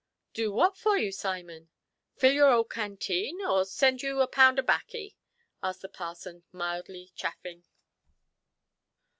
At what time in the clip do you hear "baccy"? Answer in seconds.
4.65-5.15